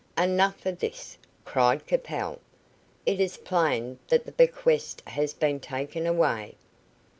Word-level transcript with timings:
"Enough 0.17 0.65
of 0.65 0.79
this," 0.79 1.19
cried 1.45 1.85
Capel. 1.85 2.39
"It 3.05 3.19
is 3.19 3.37
plain 3.37 3.99
that 4.07 4.25
the 4.25 4.31
bequest 4.31 5.03
has 5.07 5.35
been 5.35 5.59
taken 5.59 6.07
away. 6.07 6.55